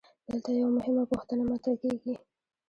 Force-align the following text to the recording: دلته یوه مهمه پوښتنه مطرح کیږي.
دلته 0.27 0.49
یوه 0.59 0.71
مهمه 0.77 1.03
پوښتنه 1.11 1.43
مطرح 1.51 1.75
کیږي. 1.81 2.13